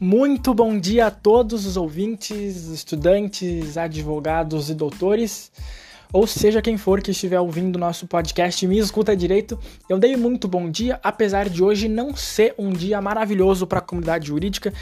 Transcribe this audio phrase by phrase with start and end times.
[0.00, 5.50] Muito bom dia a todos os ouvintes, estudantes, advogados e doutores,
[6.12, 9.58] ou seja, quem for que estiver ouvindo nosso podcast me escuta direito.
[9.88, 13.82] Eu dei muito bom dia, apesar de hoje não ser um dia maravilhoso para a
[13.82, 14.72] comunidade jurídica.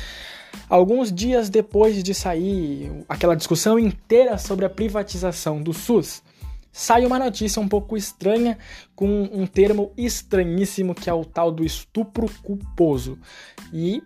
[0.68, 6.22] Alguns dias depois de sair aquela discussão inteira sobre a privatização do SUS,
[6.70, 8.58] sai uma notícia um pouco estranha
[8.94, 13.18] com um termo estranhíssimo que é o tal do estupro culposo.
[13.72, 14.02] E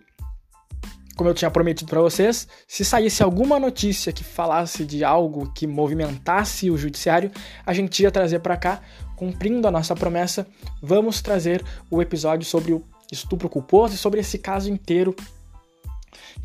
[1.15, 5.67] como eu tinha prometido para vocês, se saísse alguma notícia que falasse de algo que
[5.67, 7.31] movimentasse o judiciário,
[7.65, 8.81] a gente ia trazer para cá,
[9.15, 10.47] cumprindo a nossa promessa,
[10.81, 15.15] vamos trazer o episódio sobre o estupro culposo e sobre esse caso inteiro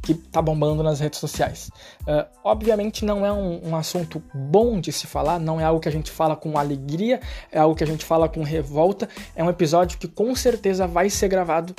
[0.02, 1.70] que tá bombando nas redes sociais.
[2.02, 5.88] Uh, obviamente não é um, um, assunto bom de se falar, não é algo que
[5.88, 7.20] a gente fala com alegria,
[7.50, 11.10] é algo que a gente fala com revolta, é um episódio que com certeza vai
[11.10, 11.74] ser gravado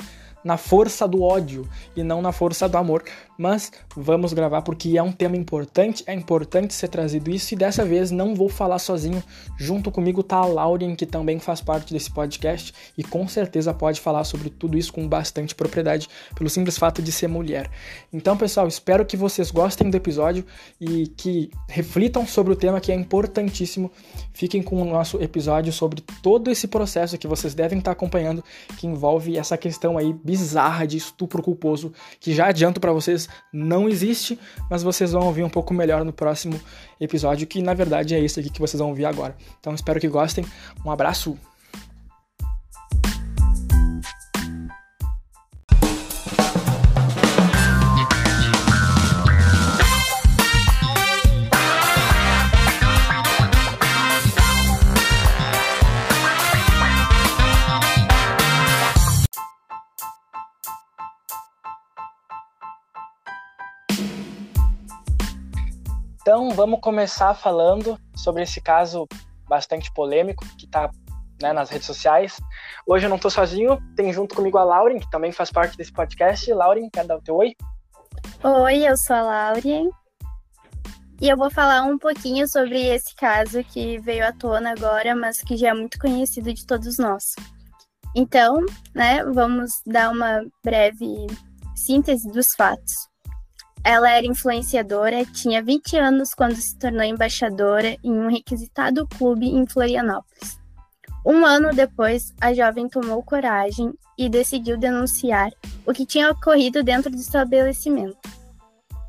[0.48, 3.04] na força do ódio e não na força do amor.
[3.38, 7.84] Mas vamos gravar porque é um tema importante, é importante ser trazido isso e dessa
[7.84, 9.22] vez não vou falar sozinho.
[9.56, 14.00] Junto comigo tá a Lauren, que também faz parte desse podcast e com certeza pode
[14.00, 17.70] falar sobre tudo isso com bastante propriedade pelo simples fato de ser mulher.
[18.12, 20.44] Então, pessoal, espero que vocês gostem do episódio
[20.80, 23.88] e que reflitam sobre o tema que é importantíssimo.
[24.32, 28.42] Fiquem com o nosso episódio sobre todo esse processo que vocês devem estar acompanhando
[28.78, 33.88] que envolve essa questão aí bizarra de estupro culposo, que já adianto para vocês não
[33.88, 34.38] existe,
[34.70, 36.60] mas vocês vão ouvir um pouco melhor no próximo
[37.00, 39.36] episódio, que na verdade é esse aqui que vocês vão ouvir agora.
[39.60, 40.44] Então espero que gostem.
[40.84, 41.38] Um abraço.
[66.58, 69.06] Vamos começar falando sobre esse caso
[69.48, 70.90] bastante polêmico que está
[71.40, 72.36] né, nas redes sociais.
[72.84, 75.92] Hoje eu não estou sozinho, tem junto comigo a Lauren, que também faz parte desse
[75.92, 76.52] podcast.
[76.52, 77.54] Lauren, quer dar o teu oi?
[78.42, 79.88] Oi, eu sou a Lauren.
[81.20, 85.40] E eu vou falar um pouquinho sobre esse caso que veio à tona agora, mas
[85.40, 87.36] que já é muito conhecido de todos nós.
[88.16, 91.28] Então, né, vamos dar uma breve
[91.76, 93.07] síntese dos fatos.
[93.90, 99.66] Ela era influenciadora, tinha 20 anos quando se tornou embaixadora em um requisitado clube em
[99.66, 100.60] Florianópolis.
[101.24, 105.50] Um ano depois, a jovem tomou coragem e decidiu denunciar
[105.86, 108.18] o que tinha ocorrido dentro do estabelecimento.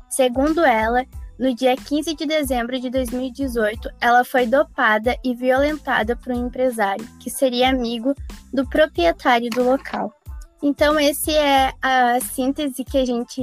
[0.08, 1.04] Segundo ela,
[1.38, 7.06] no dia 15 de dezembro de 2018, ela foi dopada e violentada por um empresário
[7.18, 8.14] que seria amigo
[8.50, 10.10] do proprietário do local.
[10.62, 13.42] Então, esse é a síntese que a gente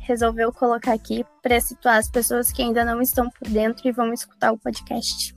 [0.00, 4.12] resolveu colocar aqui para situar as pessoas que ainda não estão por dentro e vão
[4.12, 5.34] escutar o podcast.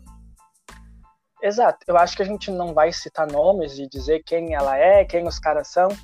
[1.42, 1.80] Exato.
[1.88, 5.28] Eu acho que a gente não vai citar nomes e dizer quem ela é, quem
[5.28, 5.96] os caras são, uh,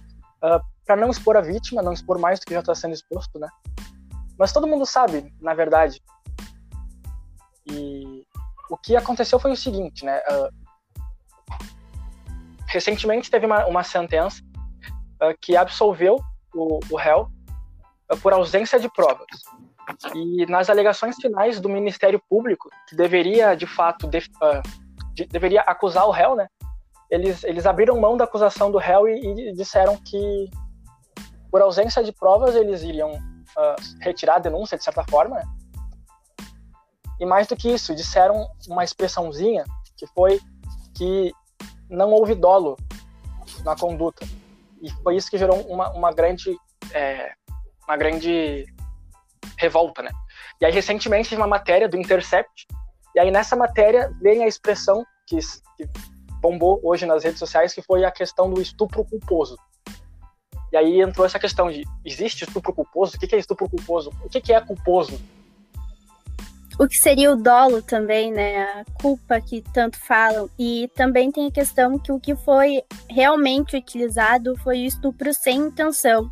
[0.43, 3.37] ah, para não expor a vítima, não expor mais do que já está sendo exposto,
[3.37, 3.47] né?
[4.39, 6.01] Mas todo mundo sabe, na verdade.
[7.67, 8.25] E
[8.71, 10.19] o que aconteceu foi o seguinte, né?
[10.31, 10.49] Uh,
[12.67, 14.41] recentemente teve uma, uma sentença
[15.21, 16.19] uh, que absolveu
[16.53, 17.29] o, o réu
[18.11, 19.27] uh, por ausência de provas.
[20.15, 24.61] E nas alegações finais do Ministério Público, que deveria, de fato, de, uh,
[25.13, 26.47] de, deveria acusar o réu, né?
[27.09, 30.49] Eles, eles abriram mão da acusação do réu e, e disseram que,
[31.51, 33.11] por ausência de provas, eles iriam
[33.99, 35.43] retirar a denúncia, de certa forma, né?
[37.19, 39.65] E mais do que isso, disseram uma expressãozinha
[39.97, 40.39] que foi
[40.95, 41.31] que
[41.89, 42.77] não houve dolo
[43.63, 44.25] na conduta.
[44.81, 46.57] E foi isso que gerou uma, uma grande
[46.93, 47.31] é,
[47.87, 48.65] uma grande
[49.57, 50.11] revolta, né?
[50.59, 52.67] E aí recentemente teve uma matéria do Intercept
[53.15, 55.37] e aí nessa matéria vem a expressão que,
[55.77, 55.89] que
[56.39, 59.57] bombou hoje nas redes sociais que foi a questão do estupro culposo.
[60.71, 63.15] E aí entrou essa questão de existe estupro culposo?
[63.15, 64.11] O que é estupro culposo?
[64.23, 65.19] O que é culposo?
[66.81, 68.63] O que seria o dolo também, né?
[68.63, 70.49] A culpa que tanto falam.
[70.57, 75.59] E também tem a questão que o que foi realmente utilizado foi o estupro sem
[75.59, 76.31] intenção.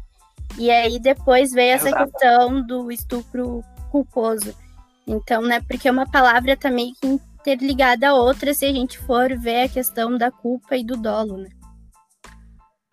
[0.57, 2.11] E aí depois veio essa Exato.
[2.11, 4.55] questão do estupro culposo.
[5.05, 9.37] Então, né, porque uma palavra também tá que interligada a outra se a gente for
[9.37, 11.49] ver a questão da culpa e do dolo, né?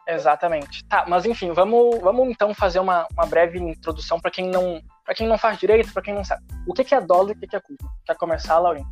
[0.07, 0.85] Exatamente.
[0.85, 5.15] Tá, mas enfim, vamos, vamos então fazer uma, uma breve introdução para quem não para
[5.15, 6.43] quem não faz direito, para quem não sabe.
[6.67, 7.89] O que, é dolo e o que, é culpa?
[8.05, 8.87] Quer começar, Laurinha?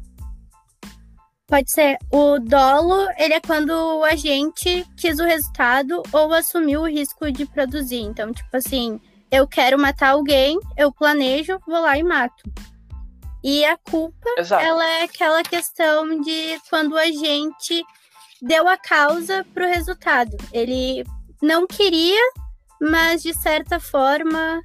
[1.48, 1.98] Pode ser.
[2.10, 7.44] O dolo, ele é quando o agente quis o resultado ou assumiu o risco de
[7.44, 8.00] produzir.
[8.00, 9.00] Então, tipo assim,
[9.30, 12.44] eu quero matar alguém, eu planejo, vou lá e mato.
[13.42, 14.64] E a culpa, Exato.
[14.64, 17.84] ela é aquela questão de quando a gente
[18.40, 20.36] deu a causa pro resultado.
[20.52, 21.04] Ele
[21.42, 22.22] não queria,
[22.80, 24.62] mas de certa forma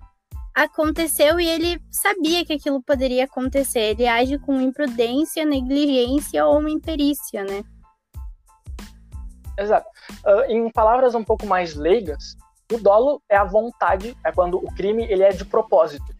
[0.63, 3.79] aconteceu e ele sabia que aquilo poderia acontecer.
[3.79, 7.63] Ele age com imprudência, negligência ou imperícia, né?
[9.57, 9.88] Exato.
[10.25, 12.38] Uh, em palavras um pouco mais leigas,
[12.71, 16.13] o dolo é a vontade, é quando o crime ele é de propósito.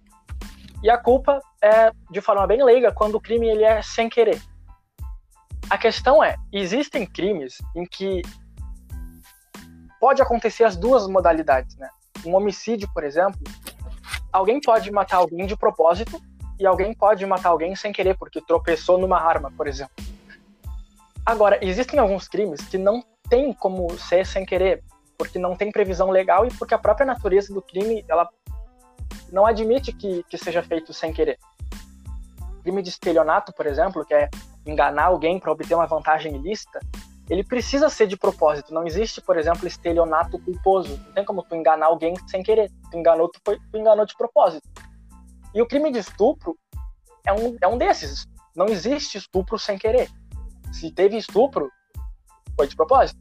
[0.81, 4.41] E a culpa é, de forma bem leiga, quando o crime ele é sem querer.
[5.69, 8.21] A questão é, existem crimes em que
[10.00, 11.89] pode acontecer as duas modalidades, né?
[12.25, 13.39] Um homicídio, por exemplo,
[14.31, 16.21] alguém pode matar alguém de propósito
[16.59, 19.93] e alguém pode matar alguém sem querer porque tropeçou numa arma, por exemplo.
[21.25, 24.83] Agora, existem alguns crimes que não tem como ser sem querer,
[25.17, 28.27] porque não tem previsão legal e porque a própria natureza do crime ela
[29.31, 31.37] não admite que, que seja feito sem querer.
[32.63, 34.29] crime de estelionato, por exemplo, que é
[34.65, 36.79] enganar alguém para obter uma vantagem ilícita,
[37.29, 38.73] ele precisa ser de propósito.
[38.73, 40.97] Não existe, por exemplo, estelionato culposo.
[41.05, 42.71] Não tem como tu enganar alguém sem querer.
[42.89, 44.67] Tu enganou, tu, foi, tu enganou de propósito.
[45.53, 46.57] E o crime de estupro
[47.25, 48.25] é um, é um desses.
[48.55, 50.09] Não existe estupro sem querer.
[50.73, 51.69] Se teve estupro,
[52.55, 53.19] foi de propósito.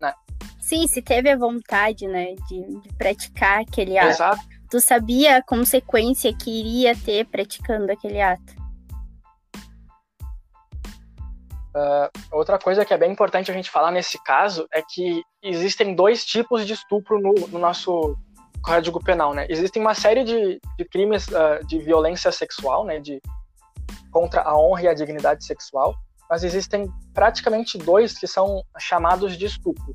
[0.00, 0.12] Né?
[0.60, 4.08] Sim, se teve a vontade, né, de, de praticar aquele ato.
[4.08, 4.40] Exato.
[4.68, 8.59] Tu sabia a consequência que iria ter praticando aquele ato.
[11.74, 15.94] Uh, outra coisa que é bem importante a gente falar nesse caso é que existem
[15.94, 18.16] dois tipos de estupro no, no nosso
[18.62, 19.46] Código Penal, né?
[19.48, 22.98] Existem uma série de, de crimes uh, de violência sexual, né?
[22.98, 23.20] De,
[24.10, 25.94] contra a honra e a dignidade sexual,
[26.28, 29.94] mas existem praticamente dois que são chamados de estupro.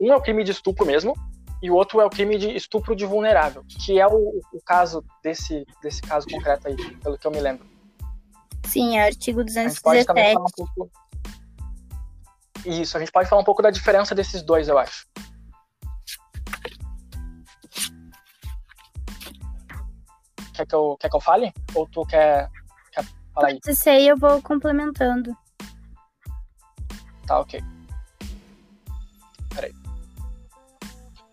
[0.00, 1.14] Um é o crime de estupro mesmo,
[1.62, 5.04] e o outro é o crime de estupro de vulnerável, que é o, o caso
[5.22, 7.66] desse, desse caso concreto aí, pelo que eu me lembro.
[8.66, 10.10] Sim, é o artigo 217.
[10.10, 10.90] A um pouco...
[12.64, 15.06] Isso, a gente pode falar um pouco da diferença desses dois, eu acho.
[20.54, 21.52] Quer que eu, quer que eu fale?
[21.74, 22.50] Ou tu quer,
[22.92, 23.04] quer
[23.34, 23.58] falar aí?
[23.64, 25.34] Se sei, eu vou complementando.
[27.26, 27.62] Tá, ok.
[29.54, 29.72] Peraí.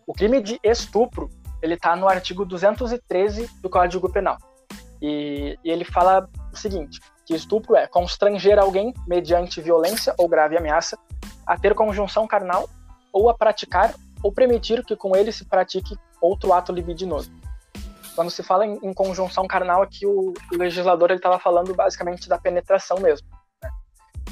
[0.06, 1.30] O crime de estupro,
[1.62, 4.38] ele tá no artigo 213 do Código Penal.
[5.02, 10.58] E, e ele fala o seguinte: que estupro é constranger alguém, mediante violência ou grave
[10.58, 10.98] ameaça,
[11.46, 12.70] a ter conjunção carnal
[13.12, 13.94] ou a praticar
[14.24, 17.30] ou permitir que com ele se pratique outro ato libidinoso.
[18.16, 22.38] Quando se fala em, em conjunção carnal, aqui o, o legislador estava falando basicamente da
[22.38, 23.28] penetração mesmo.
[23.62, 23.70] Né?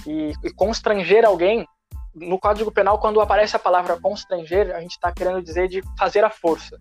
[0.07, 1.68] E, e constranger alguém,
[2.15, 6.24] no Código Penal, quando aparece a palavra constranger, a gente está querendo dizer de fazer
[6.24, 6.80] a força.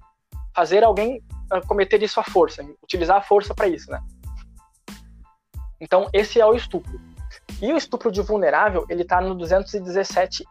[0.55, 1.21] Fazer alguém
[1.53, 4.01] uh, cometer isso à força, utilizar a força para isso, né?
[5.85, 6.99] Então, esse é o estupro.
[7.61, 10.47] E o estupro de vulnerável, ele está no 217A.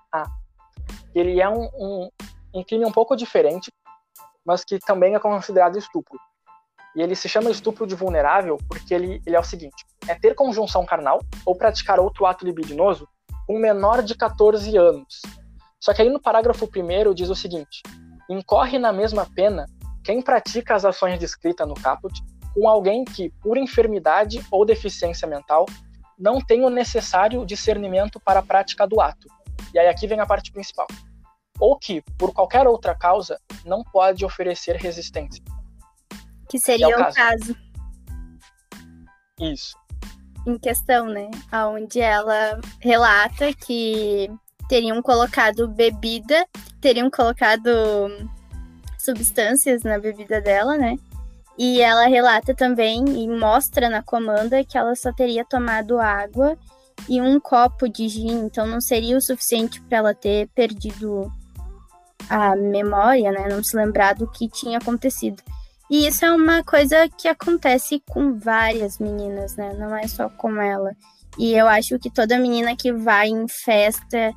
[1.15, 2.09] Ele é um, um,
[2.53, 3.71] um crime um pouco diferente,
[4.45, 6.19] mas que também é considerado estupro.
[6.95, 10.35] E ele se chama estupro de vulnerável porque ele, ele é o seguinte: é ter
[10.35, 13.07] conjunção carnal ou praticar outro ato libidinoso
[13.47, 15.19] com menor de 14 anos.
[15.79, 17.81] Só que aí no parágrafo 1 diz o seguinte:
[18.29, 19.65] incorre na mesma pena
[20.03, 22.13] quem pratica as ações descritas no caput
[22.53, 25.65] com alguém que, por enfermidade ou deficiência mental,
[26.17, 29.27] não tem o necessário discernimento para a prática do ato.
[29.73, 30.87] E aí aqui vem a parte principal.
[31.59, 35.43] Ou que, por qualquer outra causa, não pode oferecer resistência.
[36.49, 37.15] Que seria que é o, caso.
[37.15, 37.55] caso.
[39.39, 39.77] Isso.
[40.45, 41.29] Em questão, né?
[41.71, 44.29] Onde ela relata que
[44.67, 46.45] teriam colocado bebida,
[46.79, 47.69] teriam colocado
[48.97, 50.95] substâncias na bebida dela, né?
[51.57, 56.57] E ela relata também e mostra na comanda que ela só teria tomado água
[57.07, 61.31] e um copo de gin, então não seria o suficiente para ela ter perdido
[62.29, 63.47] a memória, né?
[63.49, 65.41] Não se lembrar do que tinha acontecido.
[65.89, 69.73] E isso é uma coisa que acontece com várias meninas, né?
[69.73, 70.95] Não é só com ela.
[71.37, 74.33] E eu acho que toda menina que vai em festa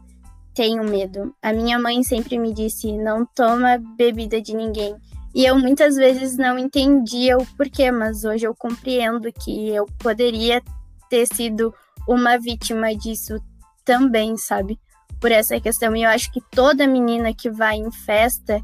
[0.54, 1.34] tem o medo.
[1.42, 4.96] A minha mãe sempre me disse: não toma bebida de ninguém.
[5.36, 10.62] E eu muitas vezes não entendia o porquê, mas hoje eu compreendo que eu poderia
[11.10, 11.74] ter sido
[12.08, 13.36] uma vítima disso
[13.84, 14.80] também, sabe?
[15.20, 15.94] Por essa questão.
[15.94, 18.62] E eu acho que toda menina que vai em festa,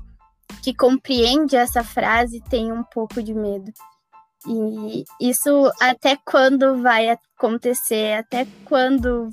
[0.63, 3.71] que compreende essa frase, tem um pouco de medo.
[4.49, 8.15] E isso até quando vai acontecer?
[8.15, 9.29] Até quando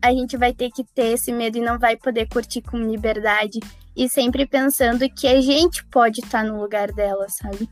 [0.00, 3.60] a gente vai ter que ter esse medo e não vai poder curtir com liberdade
[3.96, 7.68] e sempre pensando que a gente pode estar no lugar dela, sabe?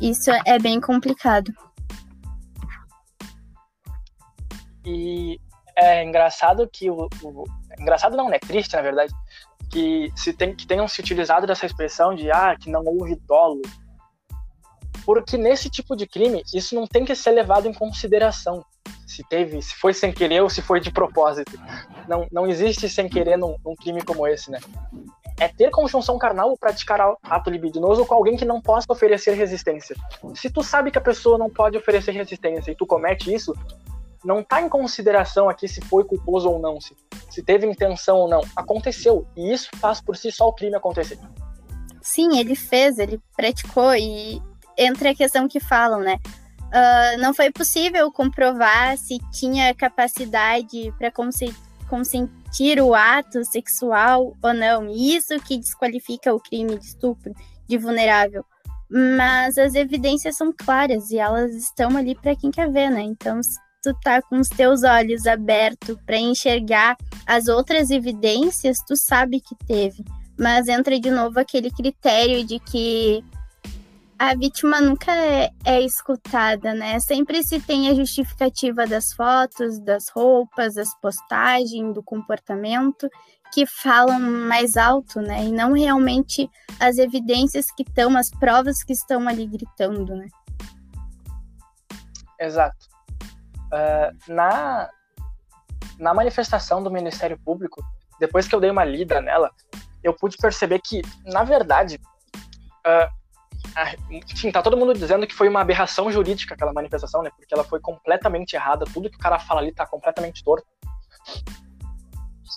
[0.00, 1.52] Isso é bem complicado.
[4.84, 5.38] E
[5.76, 7.44] é engraçado que o, o
[7.78, 8.38] engraçado não, né?
[8.38, 9.12] Triste, na verdade,
[9.70, 13.62] que se tem que tenham se utilizado dessa expressão de ah, que não houve dolo.
[15.04, 18.64] Porque nesse tipo de crime, isso não tem que ser levado em consideração.
[19.06, 21.52] Se teve, se foi sem querer ou se foi de propósito.
[22.08, 24.58] Não, não existe sem querer num, num crime como esse, né?
[25.38, 29.94] É ter conjunção carnal ou praticar ato libidinoso com alguém que não possa oferecer resistência.
[30.34, 33.54] Se tu sabe que a pessoa não pode oferecer resistência e tu comete isso,
[34.24, 36.96] não está em consideração aqui se foi culposo ou não, se,
[37.30, 38.40] se teve intenção ou não.
[38.56, 39.26] Aconteceu.
[39.36, 41.18] E isso faz por si só o crime acontecer.
[42.00, 43.94] Sim, ele fez, ele praticou.
[43.94, 44.42] E
[44.76, 46.18] entre a questão que falam, né?
[46.66, 51.54] Uh, não foi possível comprovar se tinha capacidade para consentir
[52.80, 54.88] o ato sexual ou não.
[54.90, 57.32] Isso que desqualifica o crime de estupro
[57.68, 58.44] de vulnerável.
[58.88, 63.02] Mas as evidências são claras e elas estão ali para quem quer ver, né?
[63.02, 63.40] Então,
[63.82, 66.96] tu tá com os teus olhos abertos para enxergar
[67.26, 70.04] as outras evidências, tu sabe que teve.
[70.38, 73.24] Mas entra de novo aquele critério de que
[74.18, 76.98] a vítima nunca é, é, escutada, né?
[77.00, 83.08] Sempre se tem a justificativa das fotos, das roupas, das postagens, do comportamento,
[83.52, 85.44] que falam mais alto, né?
[85.44, 90.28] E não realmente as evidências que estão, as provas que estão ali gritando, né?
[92.40, 92.86] Exato.
[93.66, 94.88] Uh, na,
[95.98, 97.82] na manifestação do Ministério Público,
[98.18, 99.50] depois que eu dei uma lida nela,
[100.02, 102.00] eu pude perceber que, na verdade,
[102.86, 103.25] uh,
[104.34, 107.30] sim, tá todo mundo dizendo que foi uma aberração jurídica aquela manifestação, né?
[107.36, 110.66] Porque ela foi completamente errada, tudo que o cara fala ali tá completamente torto.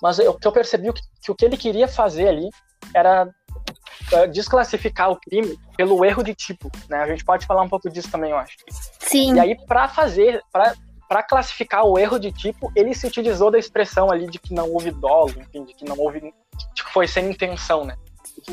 [0.02, 2.48] Mas o que eu percebi que, que o que ele queria fazer ali
[2.94, 6.98] era uh, desclassificar o crime pelo erro de tipo, né?
[7.02, 8.56] A gente pode falar um pouco disso também, eu acho.
[9.00, 9.34] Sim.
[9.34, 10.74] E aí, para fazer, para
[11.10, 14.70] para classificar o erro de tipo, ele se utilizou da expressão ali de que não
[14.70, 17.96] houve dolo, enfim, de que não houve, de que foi sem intenção, né?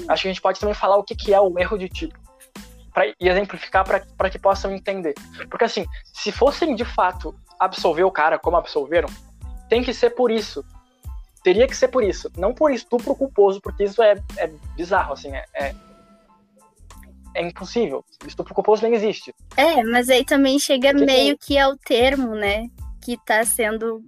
[0.10, 2.18] Acho que a gente pode também falar o que, que é o erro de tipo,
[2.98, 5.14] para exemplificar para que possam entender.
[5.52, 9.08] Porque assim, se fossem de fato absolver o cara como absolveram,
[9.70, 10.66] tem que ser por isso.
[11.44, 15.32] Teria que ser por isso, não por estupro culposo, porque isso é, é bizarro, assim,
[15.32, 15.76] é, é
[17.36, 18.04] é impossível.
[18.26, 19.32] Estupro culposo nem existe.
[19.56, 22.66] É, mas aí também chega Porque meio que ao termo, né?
[23.00, 24.04] Que está sendo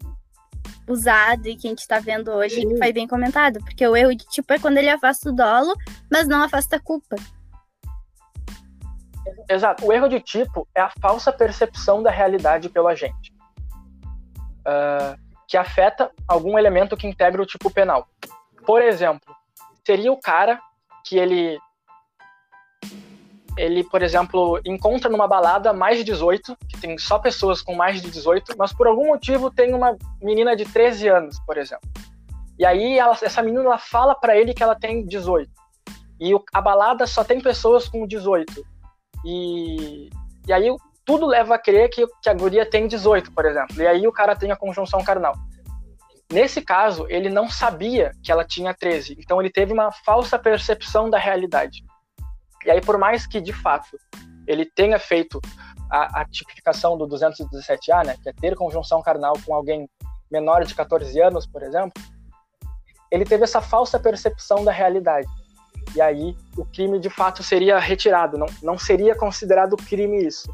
[0.87, 2.69] usado e que a gente está vendo hoje, Sim.
[2.69, 3.59] que foi bem comentado.
[3.59, 5.75] Porque o erro de tipo é quando ele afasta o dolo,
[6.09, 7.17] mas não afasta a culpa.
[9.49, 9.85] Exato.
[9.85, 13.33] O erro de tipo é a falsa percepção da realidade pelo agente,
[14.61, 18.07] uh, que afeta algum elemento que integra o tipo penal.
[18.65, 19.35] Por exemplo,
[19.85, 20.59] seria o cara
[21.05, 21.59] que ele
[23.57, 28.01] ele, por exemplo, encontra numa balada mais de 18, que tem só pessoas com mais
[28.01, 31.89] de 18, mas por algum motivo tem uma menina de 13 anos, por exemplo.
[32.57, 35.51] E aí ela, essa menina ela fala para ele que ela tem 18.
[36.21, 38.65] E a balada só tem pessoas com 18.
[39.25, 40.09] E,
[40.47, 40.67] e aí
[41.05, 43.81] tudo leva a crer que, que a guria tem 18, por exemplo.
[43.81, 45.33] E aí o cara tem a conjunção carnal.
[46.31, 51.09] Nesse caso, ele não sabia que ela tinha 13, então ele teve uma falsa percepção
[51.09, 51.83] da realidade.
[52.63, 53.97] E aí, por mais que, de fato,
[54.45, 55.41] ele tenha feito
[55.89, 59.89] a, a tipificação do 217A, né, que é ter conjunção carnal com alguém
[60.31, 61.93] menor de 14 anos, por exemplo,
[63.11, 65.27] ele teve essa falsa percepção da realidade.
[65.95, 70.51] E aí o crime de fato seria retirado, não, não seria considerado crime isso.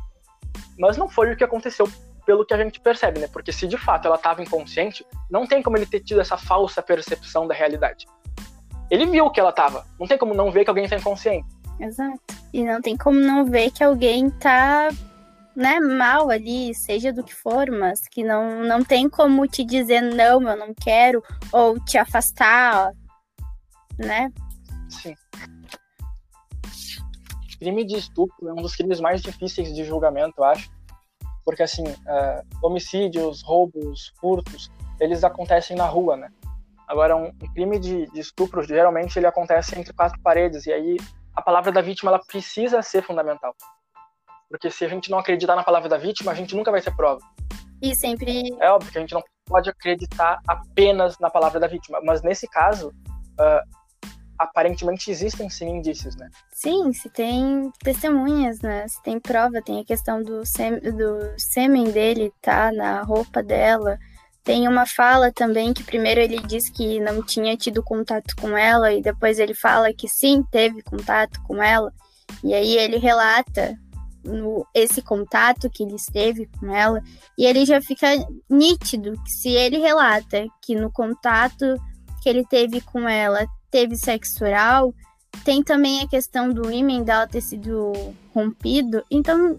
[0.77, 1.89] Mas não foi o que aconteceu,
[2.25, 3.27] pelo que a gente percebe, né?
[3.31, 6.81] Porque se de fato ela estava inconsciente, não tem como ele ter tido essa falsa
[6.81, 8.07] percepção da realidade.
[8.89, 11.47] Ele viu que ela estava, não tem como não ver que alguém está inconsciente.
[11.79, 12.19] Exato.
[12.53, 14.89] E não tem como não ver que alguém tá,
[15.55, 20.01] né, mal ali, seja do que for, mas que não, não tem como te dizer
[20.01, 22.91] não, eu não quero, ou te afastar,
[23.97, 24.31] né?
[25.01, 25.15] Sim.
[27.59, 30.69] Crime de estupro é um dos crimes mais difíceis de julgamento, eu acho.
[31.43, 36.29] Porque, assim, uh, homicídios, roubos, furtos, eles acontecem na rua, né?
[36.87, 40.97] Agora, um, um crime de, de estupro, geralmente, ele acontece entre quatro paredes, e aí
[41.35, 43.55] a palavra da vítima ela precisa ser fundamental.
[44.49, 46.95] Porque se a gente não acreditar na palavra da vítima, a gente nunca vai ser
[46.95, 47.19] prova.
[47.81, 48.55] E sempre.
[48.59, 52.47] É óbvio que a gente não pode acreditar apenas na palavra da vítima, mas nesse
[52.47, 53.84] caso, uh,
[54.37, 56.29] aparentemente existem sim indícios, né?
[56.51, 58.87] Sim, se tem testemunhas, né?
[58.87, 62.71] Se tem prova, tem a questão do, sem, do sêmen dele, tá?
[62.71, 63.97] Na roupa dela,
[64.45, 68.93] Tem uma fala também que primeiro ele diz que não tinha tido contato com ela
[68.93, 71.91] e depois ele fala que sim, teve contato com ela.
[72.43, 73.75] E aí ele relata
[74.23, 77.01] no, esse contato que ele esteve com ela
[77.35, 78.07] e ele já fica
[78.47, 81.65] nítido que se ele relata que no contato
[82.21, 84.93] que ele teve com ela teve sexo oral,
[85.43, 87.91] tem também a questão do ímã dela ter sido
[88.33, 89.55] rompido, então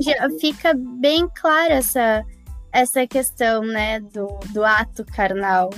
[0.00, 2.24] já fica bem clara essa,
[2.72, 5.70] essa questão, né, do, do ato carnal.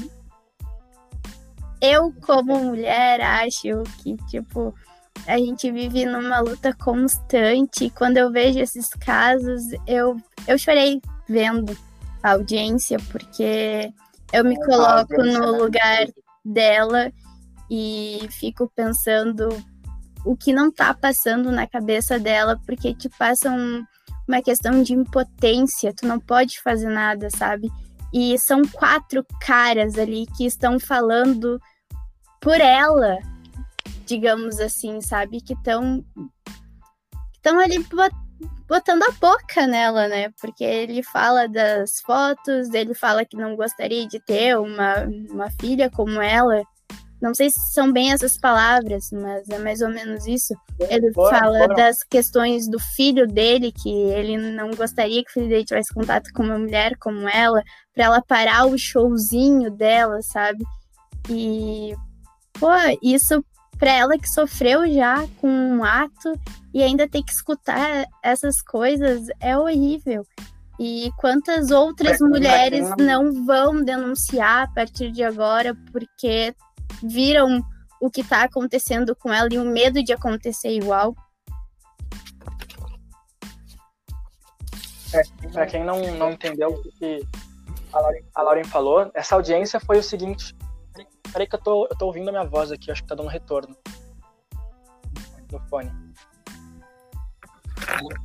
[1.80, 4.72] Eu, como mulher, acho que, tipo,
[5.26, 7.90] a gente vive numa luta constante.
[7.90, 11.76] Quando eu vejo esses casos, eu, eu chorei vendo
[12.22, 13.92] a audiência, porque
[14.32, 16.06] eu me coloco no lugar
[16.44, 17.12] dela
[17.74, 19.48] e fico pensando
[20.26, 23.82] o que não tá passando na cabeça dela, porque te passa um,
[24.28, 27.70] uma questão de impotência, tu não pode fazer nada, sabe?
[28.12, 31.58] E são quatro caras ali que estão falando
[32.42, 33.16] por ela,
[34.04, 35.40] digamos assim, sabe?
[35.40, 36.04] Que estão
[37.34, 37.82] estão ali
[38.68, 40.28] botando a boca nela, né?
[40.38, 45.88] Porque ele fala das fotos, ele fala que não gostaria de ter uma, uma filha
[45.88, 46.62] como ela.
[47.22, 50.52] Não sei se são bem essas palavras, mas é mais ou menos isso.
[50.80, 51.74] Ele bora, fala bora.
[51.76, 56.32] das questões do filho dele, que ele não gostaria que o filho dele tivesse contato
[56.34, 57.62] com uma mulher como ela,
[57.94, 60.64] para ela parar o showzinho dela, sabe?
[61.30, 61.94] E,
[62.58, 62.66] pô,
[63.00, 63.44] isso
[63.78, 66.36] para ela que sofreu já com um ato
[66.74, 70.26] e ainda ter que escutar essas coisas é horrível.
[70.80, 76.52] E quantas outras mulheres não vão denunciar a partir de agora porque
[77.02, 77.62] viram
[78.00, 81.14] o que está acontecendo com ela e o medo de acontecer igual.
[85.14, 87.20] É, para quem não, não entendeu o que
[87.92, 90.54] a Lauren, a Lauren falou, essa audiência foi o seguinte.
[91.32, 93.28] Peraí que eu tô, eu tô ouvindo a minha voz aqui, acho que tá dando
[93.28, 93.76] retorno
[95.50, 95.92] no fone.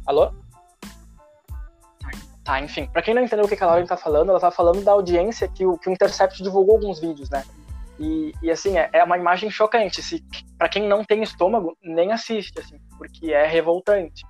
[0.06, 0.34] Alô?
[2.44, 2.90] Tá, enfim.
[2.92, 5.48] Pra quem não entendeu o que a Lauren tá falando, ela tá falando da audiência
[5.50, 7.44] que o, que o Intercept divulgou alguns vídeos, né?
[8.00, 10.02] E, e assim, é, é, uma imagem chocante.
[10.02, 10.24] Se,
[10.58, 14.24] para quem não tem estômago, nem assiste, assim, porque é revoltante.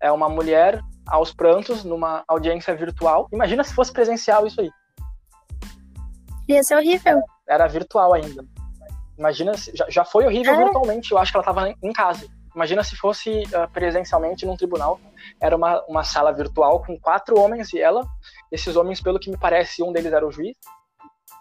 [0.00, 3.28] É uma mulher aos prantos numa audiência virtual.
[3.32, 4.70] Imagina se fosse presencial isso aí.
[6.48, 7.20] Ia ser horrível.
[7.48, 8.44] Era virtual ainda.
[9.18, 9.76] Imagina se.
[9.76, 10.64] Já, já foi horrível é.
[10.64, 12.26] virtualmente, eu acho que ela estava em casa.
[12.54, 15.00] Imagina se fosse uh, presencialmente num tribunal.
[15.40, 18.04] Era uma, uma sala virtual com quatro homens e ela.
[18.50, 20.56] Esses homens, pelo que me parece, um deles era o juiz,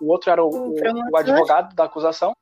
[0.02, 0.76] o outro era o, o,
[1.12, 2.34] o advogado da acusação,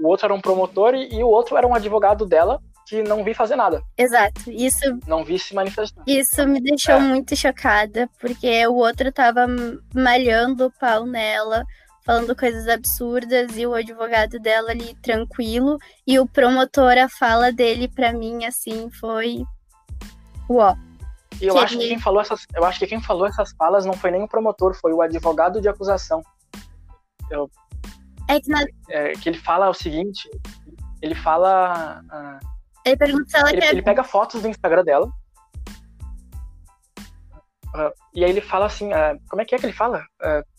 [0.00, 3.24] o outro era um promotor e, e, o outro era um advogado dela que não
[3.24, 3.82] vi fazer nada.
[3.98, 4.48] Exato.
[4.48, 6.02] Isso não vi se manifestar.
[6.06, 7.00] Isso me deixou é.
[7.00, 9.46] muito chocada, porque o outro tava
[9.92, 11.64] malhando o pau nela,
[12.04, 17.88] falando coisas absurdas e o advogado dela ali tranquilo e o promotor a fala dele
[17.88, 19.42] para mim assim foi
[20.48, 20.76] uó.
[21.40, 23.84] E eu que acho que quem falou essas, eu acho que quem falou essas falas
[23.84, 26.22] não foi nem o promotor, foi o advogado de acusação.
[27.30, 27.50] Eu,
[28.28, 28.64] é que, na...
[28.88, 30.28] é, que ele fala o seguinte,
[31.00, 32.02] ele fala.
[32.02, 32.46] Uh,
[32.84, 33.70] ele pergunta se ela ele, quer.
[33.70, 35.06] Ele pega fotos do Instagram dela.
[37.74, 40.04] Uh, e aí ele fala assim, uh, como é que é que ele fala?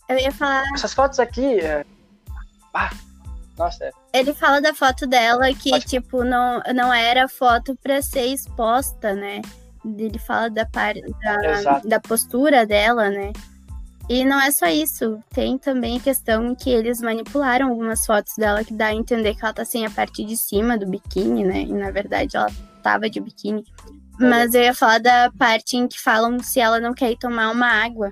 [0.08, 0.64] Eu ia falar.
[0.74, 1.58] Essas fotos aqui.
[2.72, 2.90] Ah,
[3.58, 3.84] nossa.
[3.84, 3.92] É.
[4.12, 5.86] Ele fala da foto dela que, Pode...
[5.86, 9.42] tipo, não, não era foto pra ser exposta, né?
[9.84, 10.94] Ele fala da, par...
[10.94, 13.32] da, da postura dela, né?
[14.08, 18.64] E não é só isso, tem também a questão que eles manipularam algumas fotos dela
[18.64, 21.60] que dá a entender que ela tá sem a parte de cima do biquíni, né?
[21.60, 22.50] E na verdade ela
[22.82, 23.62] tava de biquíni.
[24.18, 27.50] Mas eu ia falar da parte em que falam se ela não quer ir tomar
[27.50, 28.10] uma água.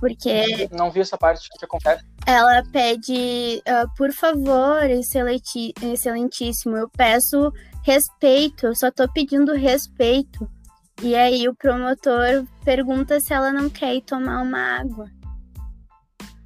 [0.00, 0.68] Porque.
[0.72, 2.02] Não vi essa parte, o que acontece?
[2.26, 7.52] Ela pede, uh, por favor, excelenti excelentíssimo, eu peço
[7.84, 10.48] respeito, eu só tô pedindo respeito.
[11.00, 15.10] E aí o promotor pergunta se ela não quer ir tomar uma água.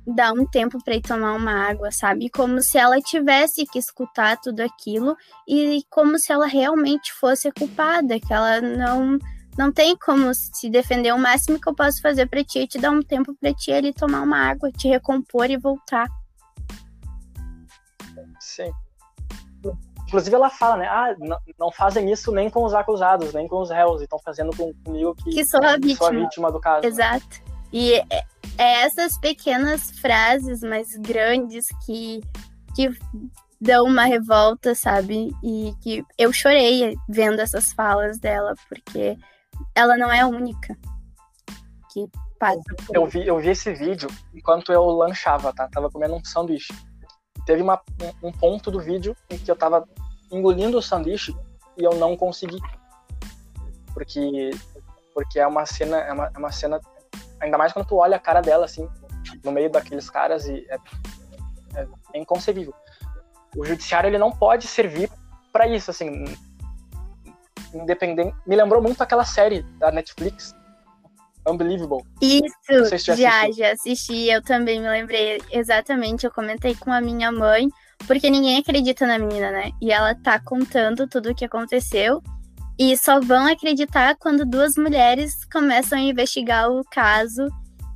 [0.07, 2.31] Dá um tempo para ir tomar uma água, sabe?
[2.31, 5.17] Como se ela tivesse que escutar tudo aquilo
[5.49, 9.19] e como se ela realmente fosse culpada, que ela não
[9.59, 11.13] não tem como se defender.
[11.13, 13.73] O máximo que eu posso fazer para ti é te dar um tempo para ti
[13.73, 16.07] ali tomar uma água, te recompor e voltar.
[18.39, 18.71] Sim.
[20.07, 20.87] Inclusive ela fala, né?
[20.87, 21.15] Ah,
[21.59, 25.15] não, fazem isso nem com os acusados, nem com os réus, estão fazendo com, comigo
[25.17, 25.97] que, que sou, a vítima.
[25.97, 26.87] sou a vítima do caso.
[26.87, 27.43] Exato.
[27.73, 28.25] E é,
[28.57, 32.21] é essas pequenas frases mais grandes que,
[32.75, 32.89] que
[33.61, 35.35] dão uma revolta, sabe?
[35.43, 39.17] E que eu chorei vendo essas falas dela, porque
[39.75, 40.77] ela não é a única
[41.93, 42.07] que
[42.39, 42.61] passa.
[42.93, 45.69] Eu vi, eu vi esse vídeo enquanto eu lanchava, tá?
[45.69, 46.73] Tava comendo um sanduíche.
[47.47, 47.81] Teve uma,
[48.23, 49.89] um, ponto do vídeo em que eu tava
[50.31, 51.35] engolindo o sanduíche
[51.79, 52.59] e eu não consegui.
[53.95, 54.51] Porque,
[55.15, 56.81] porque é uma cena, é uma, é uma cena,
[57.41, 58.89] ainda mais quando tu olha a cara dela, assim,
[59.45, 62.75] no meio daqueles caras e é, é inconcebível.
[63.57, 65.09] O judiciário, ele não pode servir
[65.53, 66.25] para isso, assim,
[67.73, 68.37] independente.
[68.45, 70.53] Me lembrou muito aquela série da Netflix,
[71.47, 72.03] Unbelievable.
[72.21, 74.29] Isso, se já, já assisti.
[74.29, 76.25] Eu também me lembrei exatamente.
[76.25, 77.69] Eu comentei com a minha mãe,
[78.07, 79.71] porque ninguém acredita na menina, né?
[79.81, 82.23] E ela tá contando tudo o que aconteceu.
[82.79, 87.49] E só vão acreditar quando duas mulheres começam a investigar o caso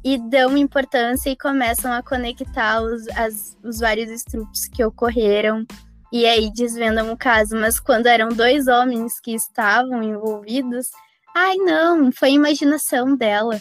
[0.02, 5.66] e dão importância e começam a conectar os, as, os vários estrupos que ocorreram.
[6.12, 7.56] E aí desvendam o caso.
[7.56, 10.86] Mas quando eram dois homens que estavam envolvidos,
[11.34, 13.60] Ai, não, foi imaginação dela.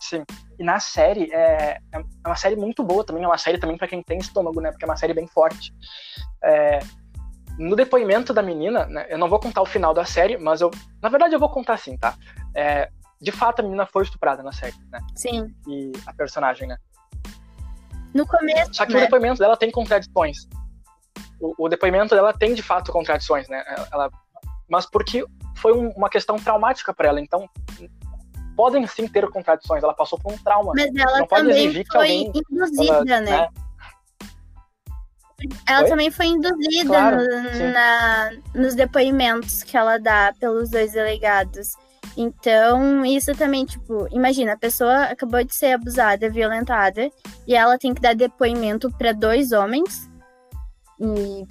[0.00, 0.24] Sim.
[0.58, 3.88] E na série, é, é uma série muito boa também, é uma série também para
[3.88, 4.70] quem tem estômago, né?
[4.70, 5.72] Porque é uma série bem forte.
[6.42, 6.78] É,
[7.58, 10.70] no depoimento da menina, né, eu não vou contar o final da série, mas eu.
[11.02, 12.14] Na verdade, eu vou contar assim, tá?
[12.54, 15.00] É, de fato, a menina foi estuprada na série, né?
[15.14, 15.54] Sim.
[15.66, 16.76] E a personagem, né?
[18.14, 18.74] No começo.
[18.74, 18.98] Só que né?
[18.98, 20.48] o depoimento dela tem contradições.
[21.40, 23.62] O, o, depoimento dela tem de fato contradições, né?
[23.92, 24.10] Ela
[24.68, 25.24] mas porque
[25.56, 27.20] foi um, uma questão traumática para ela.
[27.20, 27.48] Então,
[28.56, 29.82] podem sim ter contradições.
[29.82, 30.72] Ela passou por um trauma.
[30.74, 33.20] Mas ela não também foi alguém, induzida, ela, né?
[33.20, 33.48] né?
[35.68, 35.88] Ela Oi?
[35.88, 41.72] também foi induzida claro, no, na, nos depoimentos que ela dá pelos dois delegados.
[42.16, 47.10] Então, isso também, tipo, imagina, a pessoa acabou de ser abusada, violentada,
[47.46, 50.10] e ela tem que dar depoimento para dois homens
[50.98, 51.46] e,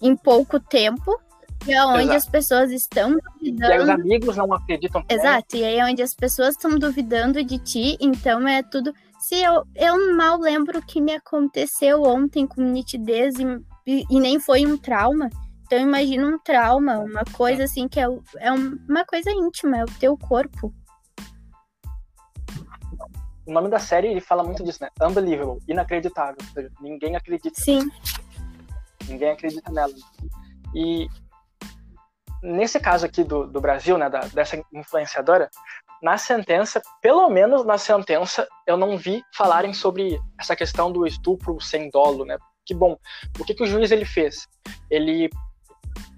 [0.00, 1.20] em pouco tempo.
[1.70, 2.16] E é onde Exato.
[2.16, 3.72] as pessoas estão duvidando.
[3.72, 5.04] E aí os amigos não acreditam.
[5.08, 8.92] Exato, e aí é onde as pessoas estão duvidando de ti, então é tudo.
[9.20, 14.40] Se eu, eu mal lembro o que me aconteceu ontem com nitidez e, e, nem
[14.40, 15.30] foi um trauma.
[15.64, 18.06] Então imagina um trauma, uma coisa assim que é,
[18.40, 20.74] é uma coisa íntima, é o teu corpo.
[23.46, 24.88] O nome da série ele fala muito disso, né?
[25.00, 26.38] Unbelievable, inacreditável.
[26.80, 27.60] ninguém acredita.
[27.60, 27.88] Sim.
[29.08, 29.94] Ninguém acredita nela.
[30.74, 31.08] E
[32.42, 35.50] nesse caso aqui do, do Brasil, né, da, dessa influenciadora,
[36.02, 41.60] na sentença, pelo menos na sentença, eu não vi falarem sobre essa questão do estupro
[41.60, 42.38] sem dolo, né?
[42.64, 42.96] Que bom.
[43.38, 44.46] O que, que o juiz ele fez?
[44.90, 45.28] Ele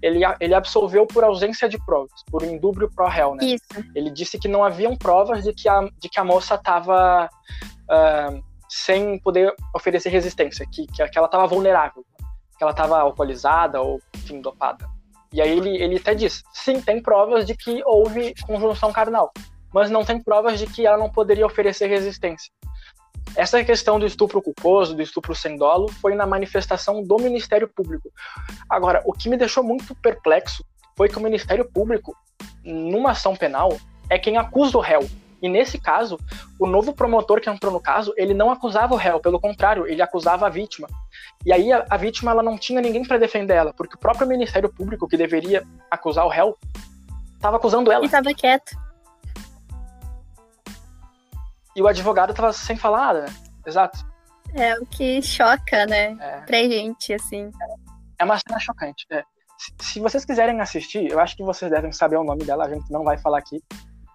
[0.01, 3.45] ele, ele absolveu por ausência de provas, por indúbrio pro réu, né?
[3.45, 3.63] Isso.
[3.95, 7.29] Ele disse que não haviam provas de que a, de que a moça estava
[7.89, 12.05] uh, sem poder oferecer resistência, que, que, ela estava vulnerável,
[12.57, 14.85] que ela estava alcoolizada ou, enfim, dopada.
[15.33, 19.31] E aí ele, ele até diz: sim, tem provas de que houve conjunção carnal,
[19.73, 22.51] mas não tem provas de que ela não poderia oferecer resistência.
[23.35, 28.11] Essa questão do estupro culposo, do estupro sem dolo, foi na manifestação do Ministério Público.
[28.69, 30.63] Agora, o que me deixou muito perplexo
[30.95, 32.15] foi que o Ministério Público,
[32.63, 33.75] numa ação penal,
[34.09, 35.09] é quem acusa o réu.
[35.43, 36.17] E nesse caso,
[36.57, 40.01] o novo promotor que entrou no caso, ele não acusava o réu, pelo contrário, ele
[40.01, 40.87] acusava a vítima.
[41.45, 44.25] E aí a, a vítima ela não tinha ninguém para defender ela, porque o próprio
[44.25, 46.57] Ministério Público que deveria acusar o réu
[47.35, 48.03] estava acusando ela.
[48.03, 48.71] E estava quieto.
[51.75, 53.33] E o advogado estava sem falar nada, né?
[53.67, 53.99] Exato.
[54.53, 56.15] É o que choca, né?
[56.21, 56.39] É.
[56.45, 57.51] Pra gente, assim.
[58.17, 59.05] É uma cena chocante.
[59.11, 59.23] É.
[59.57, 62.69] Se, se vocês quiserem assistir, eu acho que vocês devem saber o nome dela, a
[62.69, 63.61] gente não vai falar aqui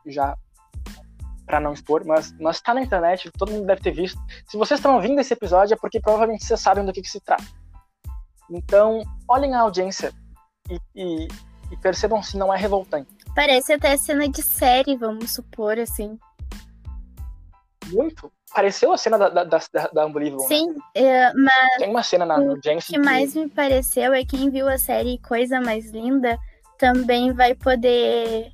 [0.07, 0.35] já
[1.49, 4.21] para não expor, mas, mas tá na internet, todo mundo deve ter visto.
[4.47, 7.21] Se vocês estão ouvindo esse episódio é porque provavelmente vocês sabem do que, que se
[7.21, 7.43] trata.
[8.51, 10.13] Então, olhem a audiência
[10.71, 11.29] e, e,
[11.73, 13.09] e, percebam se não é revoltante.
[13.35, 16.19] Parece até cena de série, vamos supor, assim.
[17.87, 18.31] Muito.
[18.55, 19.59] Pareceu a cena da, da, da,
[19.93, 20.43] da Unbelievable.
[20.43, 20.49] Né?
[20.49, 20.81] Sim, né?
[20.95, 21.77] é, mas.
[21.79, 22.91] Tem uma cena na audiência.
[22.91, 26.39] O que, que mais me pareceu é quem viu a série Coisa Mais Linda
[26.79, 28.53] também vai poder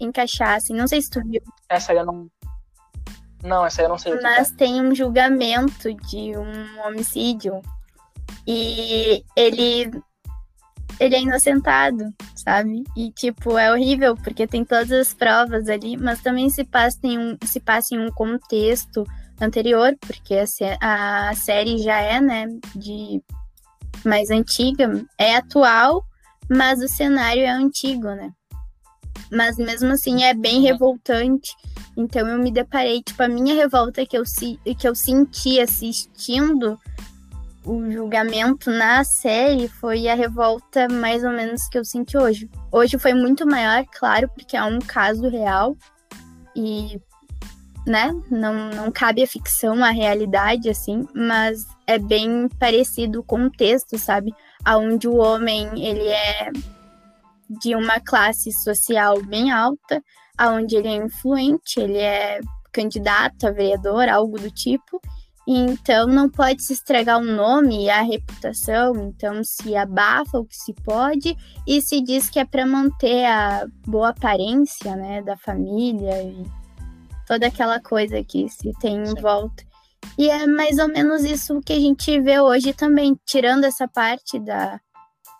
[0.00, 0.74] encaixar, assim.
[0.74, 1.42] Não sei se tu viu.
[1.68, 2.28] Essa aí eu não.
[3.42, 4.20] Não, essa aí eu não sei.
[4.20, 7.60] Mas tem um julgamento de um homicídio.
[8.46, 9.90] E ele.
[11.00, 12.82] Ele é inocentado, sabe?
[12.96, 17.16] E, tipo, é horrível, porque tem todas as provas ali, mas também se passa em
[17.16, 19.04] um, se passa em um contexto
[19.40, 20.34] anterior, porque
[20.80, 23.22] a, a série já é, né, de
[24.04, 26.04] mais antiga, é atual,
[26.50, 28.32] mas o cenário é antigo, né?
[29.30, 31.50] Mas mesmo assim é bem revoltante.
[31.96, 34.22] Então eu me deparei, tipo, a minha revolta que eu,
[34.78, 36.78] que eu senti assistindo
[37.64, 42.48] o julgamento na série foi a revolta mais ou menos que eu senti hoje.
[42.72, 45.76] Hoje foi muito maior, claro, porque é um caso real.
[46.56, 47.00] e
[47.86, 53.98] né, não, não cabe a ficção, a realidade, assim, mas é bem parecido o contexto,
[53.98, 54.34] sabe?
[54.66, 56.50] Onde o homem, ele é
[57.48, 60.02] de uma classe social bem alta,
[60.36, 62.40] aonde ele é influente, ele é
[62.72, 65.00] candidato a vereador, algo do tipo,
[65.50, 70.54] então não pode se estragar o nome e a reputação, então se abafa o que
[70.54, 71.34] se pode
[71.66, 76.44] e se diz que é para manter a boa aparência, né, da família e
[77.26, 79.66] toda aquela coisa que se tem em volta.
[80.18, 84.38] E é mais ou menos isso que a gente vê hoje também, tirando essa parte
[84.38, 84.78] da,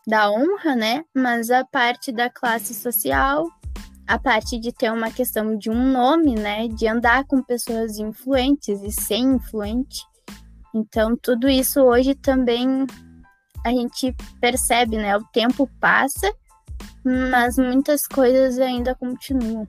[0.09, 1.05] da honra, né?
[1.15, 3.47] Mas a parte da classe social,
[4.07, 6.67] a parte de ter uma questão de um nome, né?
[6.67, 10.03] De andar com pessoas influentes e ser influente.
[10.75, 12.87] Então, tudo isso hoje também
[13.63, 15.15] a gente percebe, né?
[15.15, 16.33] O tempo passa,
[17.05, 19.69] mas muitas coisas ainda continuam.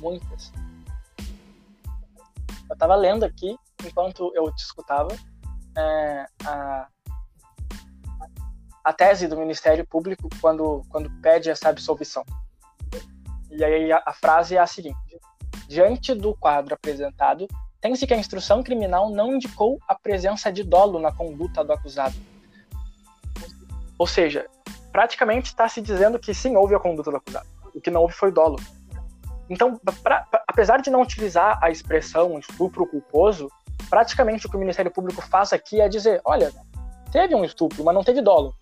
[0.00, 0.52] Muitas.
[2.68, 5.14] Eu estava lendo aqui, enquanto eu te escutava,
[5.76, 6.88] é, a,
[8.84, 12.24] a tese do Ministério Público quando, quando pede essa absolvição.
[13.50, 15.18] E aí a, a frase é a seguinte:
[15.66, 17.48] Diante do quadro apresentado,
[17.80, 22.14] tem-se que a instrução criminal não indicou a presença de dolo na conduta do acusado.
[23.98, 24.46] Ou seja,
[24.92, 27.46] praticamente está se dizendo que sim, houve a conduta do acusado.
[27.74, 28.58] O que não houve foi dolo.
[29.48, 33.50] Então, pra, pra, apesar de não utilizar a expressão estupro culposo,
[33.88, 36.52] praticamente o que o Ministério Público faz aqui é dizer: olha,
[37.10, 38.54] teve um estupro, mas não teve dolo.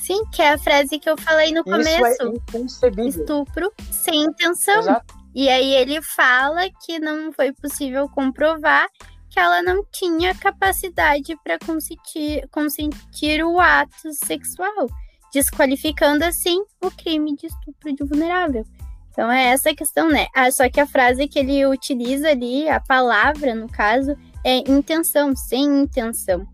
[0.00, 2.98] Sim, que é a frase que eu falei no Isso começo.
[2.98, 3.06] É.
[3.06, 4.80] Estupro sem intenção.
[4.80, 5.14] Exato.
[5.34, 8.88] E aí ele fala que não foi possível comprovar
[9.28, 14.88] que ela não tinha capacidade para consentir, consentir o ato sexual,
[15.32, 18.64] desqualificando assim o crime de estupro de vulnerável.
[19.12, 20.26] Então é essa a questão, né?
[20.34, 25.34] Ah, só que a frase que ele utiliza ali, a palavra, no caso, é intenção,
[25.36, 26.46] sem intenção.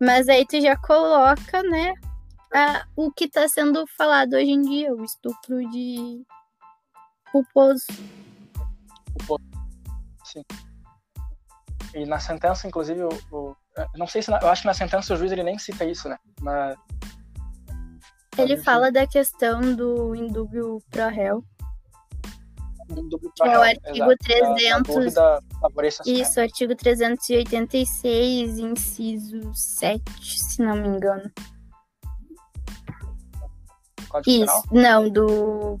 [0.00, 1.94] Mas aí tu já coloca, né,
[2.52, 6.22] a, o que está sendo falado hoje em dia, o estupro de
[7.30, 7.86] culposo.
[10.24, 10.42] Sim.
[11.94, 13.56] E na sentença, inclusive, o, o,
[13.96, 16.08] não sei se na, eu acho que na sentença o juiz ele nem cita isso,
[16.08, 16.16] né?
[16.40, 16.78] Mas
[18.38, 21.44] ele fala da questão do indúbio pro réu.
[23.36, 25.14] Que é o artigo exato, 300.
[25.14, 31.30] Da, da isso, artigo 386, inciso 7, se não me engano.
[34.10, 34.64] Código Isso, Penal?
[34.72, 35.78] não, do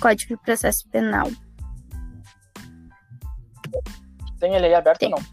[0.00, 1.28] Código de Processo Penal.
[4.38, 5.14] Tem ele aí aberto Tem.
[5.14, 5.26] ou não?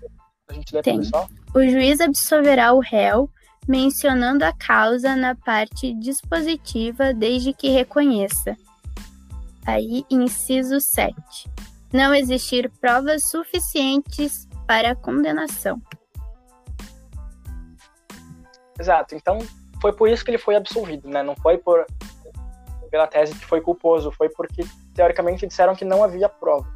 [0.47, 0.99] A gente lê Tem.
[0.99, 1.28] pessoal?
[1.54, 3.30] O juiz absolverá o réu
[3.67, 8.56] mencionando a causa na parte dispositiva desde que reconheça.
[9.65, 11.15] Aí, inciso 7.
[11.91, 15.82] Não existir provas suficientes para a condenação.
[18.78, 19.15] Exato.
[19.15, 19.39] Então,
[19.82, 21.23] foi por isso que ele foi absolvido, né?
[21.23, 21.86] Não foi por
[22.93, 26.67] pela tese que foi culposo, foi porque teoricamente disseram que não havia prova.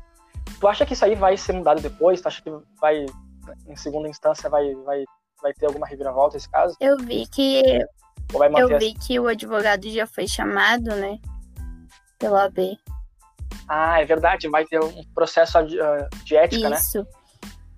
[0.60, 2.20] Tu acha que isso aí vai ser mudado depois?
[2.20, 2.50] Tu acha que
[2.82, 3.06] vai
[3.68, 5.06] em segunda instância vai vai
[5.44, 6.76] vai ter alguma reviravolta esse caso?
[6.82, 7.62] Eu vi que
[8.58, 11.20] eu vi que o advogado já foi chamado, né?
[12.18, 12.80] Pela AB.
[13.70, 16.70] Ah, é verdade, vai ter um processo de, ah, de ética, Isso.
[16.70, 16.78] né?
[16.78, 17.08] Isso.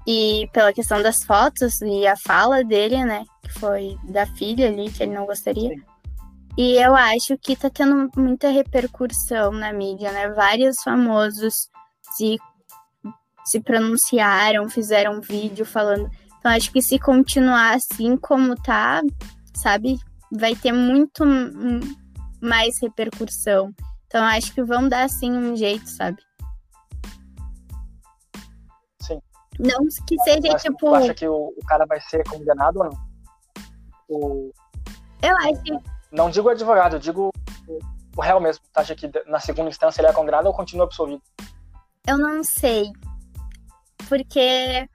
[0.08, 3.26] E pela questão das fotos e a fala dele, né?
[3.44, 5.72] Que foi da filha ali, que ele não gostaria.
[5.72, 5.89] Sim.
[6.60, 10.28] E eu acho que tá tendo muita repercussão na mídia, né?
[10.28, 11.70] Vários famosos
[12.12, 12.36] se,
[13.46, 16.12] se pronunciaram, fizeram vídeo falando.
[16.38, 19.02] Então, acho que se continuar assim como tá,
[19.56, 19.98] sabe?
[20.38, 21.24] Vai ter muito
[22.42, 23.74] mais repercussão.
[24.08, 26.22] Então, acho que vão dar, assim, um jeito, sabe?
[29.58, 30.78] Não que seja Mas, tipo.
[30.78, 32.98] Tu acha que o, o, cara vai ser condenado ou não?
[34.10, 34.52] O...
[35.22, 35.99] Eu acho.
[36.12, 37.32] Não digo advogado, eu digo
[37.68, 38.64] o, réu mesmo.
[38.74, 41.22] Tu acha que na segunda instância ele é condenado ou continua absolvido?
[42.08, 42.92] Eu não sei.
[44.08, 44.90] Porque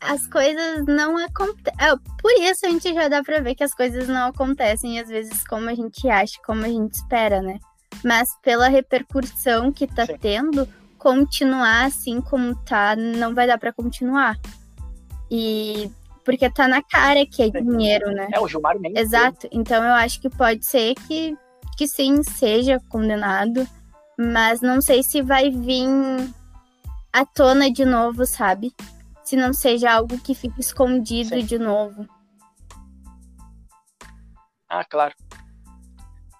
[0.00, 1.74] as coisas não acontecem.
[1.78, 5.08] É, por isso a gente já dá pra ver que as coisas não acontecem, às
[5.08, 7.58] vezes, como a gente acha, como a gente espera, né?
[8.04, 10.18] Mas pela repercussão que tá Sim.
[10.18, 10.68] tendo,
[10.98, 14.38] continuar assim como tá, não vai dar para continuar.
[15.30, 15.90] E
[16.28, 18.28] porque tá na cara que é dinheiro, né?
[18.34, 19.00] É o Gilmar Mendes.
[19.00, 19.48] Exato.
[19.50, 21.34] Então eu acho que pode ser que
[21.74, 23.66] que sim seja condenado,
[24.18, 25.88] mas não sei se vai vir
[27.10, 28.74] à tona de novo, sabe?
[29.24, 31.46] Se não seja algo que fique escondido sim.
[31.46, 32.06] de novo.
[34.68, 35.14] Ah, claro.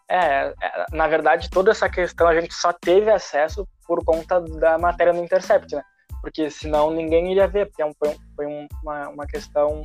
[0.07, 4.77] É, é, na verdade, toda essa questão a gente só teve acesso por conta da
[4.77, 5.83] matéria no Intercept, né?
[6.21, 8.47] Porque senão ninguém iria ver, porque é foi, foi
[8.83, 9.85] uma, uma questão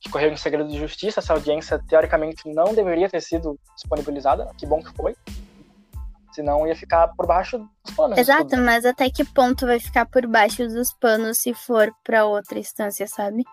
[0.00, 1.20] que correu em segredo de justiça.
[1.20, 4.50] Essa audiência, teoricamente, não deveria ter sido disponibilizada.
[4.56, 5.16] Que bom que foi.
[6.32, 8.18] Senão ia ficar por baixo dos panos.
[8.18, 12.58] Exato, mas até que ponto vai ficar por baixo dos panos se for para outra
[12.58, 13.44] instância, sabe?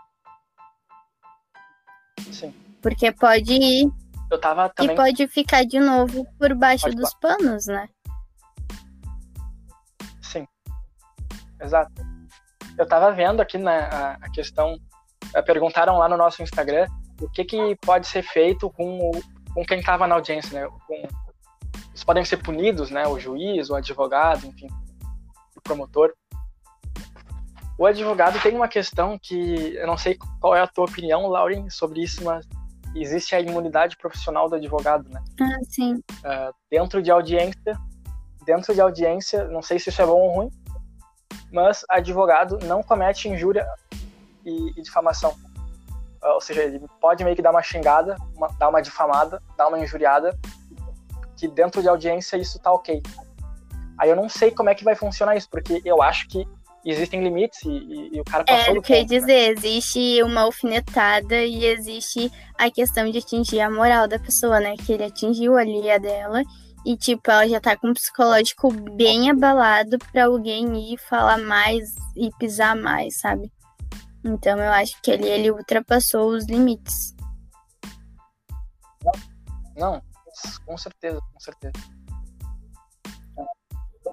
[2.32, 2.54] Sim.
[2.82, 3.90] Porque pode ir.
[4.30, 4.94] Eu tava também...
[4.94, 7.88] E pode ficar de novo por baixo pode dos panos, né?
[11.66, 11.92] Exato.
[12.78, 14.78] Eu tava vendo aqui na né, a, a questão.
[15.34, 16.86] Eh, perguntaram lá no nosso Instagram
[17.22, 19.12] o que, que pode ser feito com, o,
[19.54, 20.70] com quem tava na audiência, né?
[20.88, 20.96] Com,
[21.90, 23.08] eles podem ser punidos, né?
[23.08, 24.68] O juiz, o advogado, enfim,
[25.56, 26.14] o promotor.
[27.78, 31.70] O advogado tem uma questão que eu não sei qual é a tua opinião, Lauren,
[31.70, 32.46] sobre isso, mas
[32.96, 35.22] existe a imunidade profissional do advogado, né?
[35.42, 35.96] Ah, sim.
[35.96, 37.78] Uh, dentro de audiência,
[38.46, 40.52] dentro de audiência, não sei se isso é bom ou ruim,
[41.56, 43.66] mas advogado não comete injúria
[44.46, 45.32] e, e difamação.
[46.22, 49.70] Uh, ou seja, ele pode meio que dar uma xingada, uma, dar uma difamada, dar
[49.70, 50.38] uma injuriada,
[51.38, 53.02] que dentro de audiência isso tá ok.
[53.98, 56.46] Aí eu não sei como é que vai funcionar isso, porque eu acho que
[56.84, 59.48] existem limites e, e, e o cara passou é, do quer dizer, né?
[59.52, 64.76] existe uma alfinetada e existe a questão de atingir a moral da pessoa, né?
[64.76, 66.44] Que ele atingiu ali a dela
[66.86, 71.96] e, tipo, ela já tá com o psicológico bem abalado pra alguém ir falar mais
[72.16, 73.52] e pisar mais, sabe?
[74.24, 77.16] Então eu acho que ele, ele ultrapassou os limites.
[79.76, 80.02] Não,
[80.66, 81.74] com certeza, com certeza.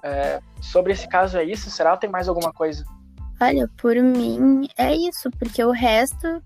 [0.03, 1.69] É, sobre esse caso é isso?
[1.69, 2.83] Será que tem mais alguma coisa?
[3.39, 6.43] Olha, por mim é isso, porque o resto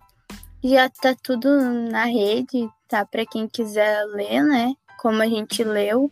[0.63, 1.49] já tá tudo
[1.89, 4.73] na rede, tá para quem quiser ler, né?
[5.07, 6.11] Como a gente leu,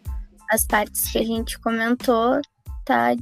[0.49, 2.39] as partes que a gente comentou,
[2.85, 3.13] tá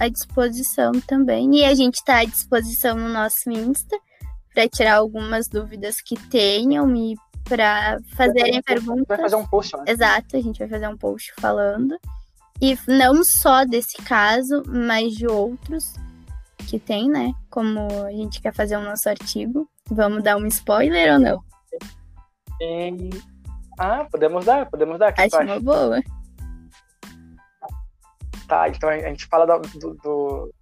[0.00, 1.54] à disposição também.
[1.54, 3.94] E a gente tá à disposição no nosso Insta
[4.54, 7.14] para tirar algumas dúvidas que tenham e
[7.44, 9.06] para fazerem perguntas.
[9.06, 9.84] Vai fazer um post, né?
[9.86, 12.00] Exato, a gente vai fazer um post falando.
[12.58, 15.92] E não só desse caso, mas de outros
[16.66, 17.34] que tem, né?
[17.50, 19.68] Como a gente quer fazer o nosso artigo.
[19.90, 21.44] Vamos dar um spoiler ou não?
[22.62, 23.37] E...
[23.78, 25.14] Ah, podemos dar, podemos dar.
[25.16, 26.00] Acho uma boa.
[28.48, 30.54] Tá, então a gente fala do, do,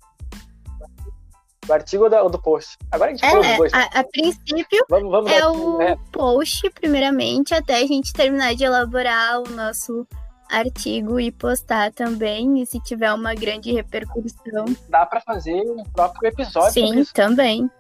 [1.65, 2.77] do artigo ou do, ou do post?
[2.91, 3.73] Agora a gente é, dos dois.
[3.73, 5.97] A, a princípio vamos, vamos é o é.
[6.13, 10.07] post, primeiramente, até a gente terminar de elaborar o nosso
[10.51, 12.61] artigo e postar também.
[12.61, 14.65] E se tiver uma grande repercussão.
[14.89, 16.73] Dá para fazer um próprio episódio.
[16.73, 17.71] Sim, também.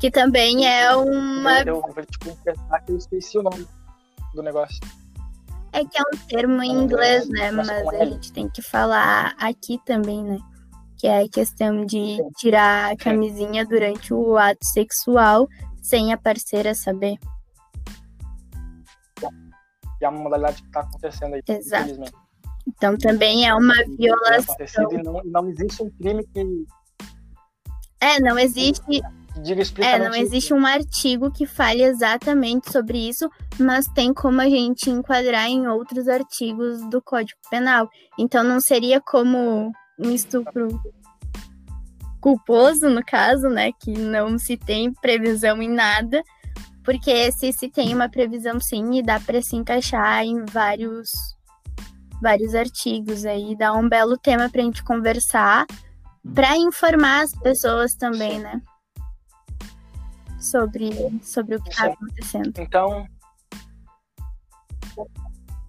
[0.00, 1.60] Que também é uma.
[1.60, 3.66] Eu vou te confessar que eu esqueci o nome
[4.34, 4.78] do negócio.
[5.72, 7.50] É que é um termo em inglês, né?
[7.50, 10.38] Mas a gente tem que falar aqui também, né?
[10.98, 15.46] Que é a questão de tirar a camisinha durante o ato sexual
[15.82, 17.18] sem a parceira saber
[20.04, 22.00] é uma modalidade que está acontecendo aí, Exato.
[22.66, 24.56] Então também é uma violação.
[24.92, 26.66] E não, não existe um crime que.
[28.00, 29.02] É, não existe.
[29.42, 34.48] Diga é, não existe um artigo que fale exatamente sobre isso, mas tem como a
[34.48, 37.88] gente enquadrar em outros artigos do Código Penal.
[38.18, 40.68] Então não seria como um estupro
[42.20, 43.70] culposo, no caso, né?
[43.80, 46.22] Que não se tem previsão em nada,
[46.84, 51.10] porque se se tem uma previsão sim e dá para se encaixar em vários
[52.20, 55.64] vários artigos aí, dá um belo tema para a gente conversar,
[56.34, 58.60] para informar as pessoas também, né?
[60.38, 60.90] Sobre,
[61.22, 62.52] sobre o que está acontecendo.
[62.58, 63.06] Então,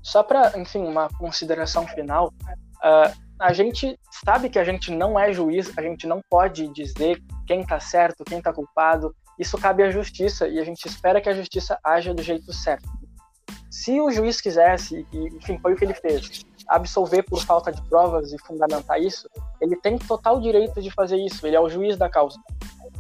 [0.02, 2.34] só para, enfim, uma consideração final,
[2.78, 7.22] uh, a gente sabe que a gente não é juiz, a gente não pode dizer
[7.48, 11.30] quem está certo, quem está culpado, isso cabe à justiça e a gente espera que
[11.30, 12.90] a justiça haja do jeito certo.
[13.72, 17.82] Se o juiz quisesse, e enfim, foi o que ele fez, absolver por falta de
[17.84, 19.30] provas e fundamentar isso,
[19.62, 22.38] ele tem total direito de fazer isso, ele é o juiz da causa.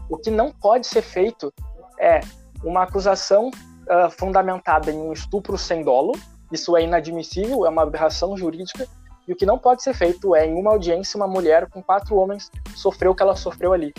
[0.09, 1.53] O que não pode ser feito
[1.99, 2.21] é
[2.63, 6.13] uma acusação uh, fundamentada em um estupro sem dolo,
[6.51, 8.87] isso é inadmissível, é uma aberração jurídica,
[9.27, 12.15] e o que não pode ser feito é, em uma audiência, uma mulher com quatro
[12.15, 13.93] homens sofreu o que ela sofreu ali.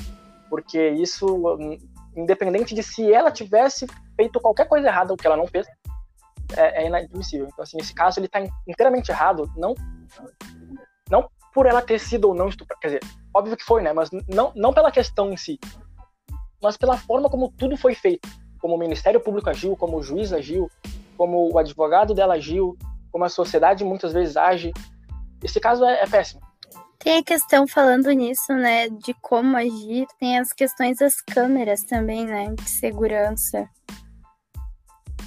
[0.49, 1.57] Porque isso
[2.17, 3.87] independente de se ela tivesse
[4.17, 5.69] feito qualquer coisa errada, o que ela não fez,
[6.57, 7.47] é, é inadmissível.
[7.47, 9.75] Então, assim, esse caso ele está inteiramente errado, não,
[11.09, 13.01] não por ela ter sido ou não estuprada, quer dizer,
[13.35, 13.93] óbvio que foi, né?
[13.93, 15.59] Mas não, não pela questão em si,
[16.63, 20.33] mas pela forma como tudo foi feito, como o Ministério Público agiu, como o juiz
[20.33, 20.71] agiu,
[21.17, 22.77] como o advogado dela agiu,
[23.11, 24.73] como a sociedade muitas vezes age.
[25.43, 26.41] Esse caso é, é péssimo.
[26.99, 32.27] Tem a questão falando nisso, né, de como agir, tem as questões das câmeras também,
[32.27, 33.67] né, de segurança.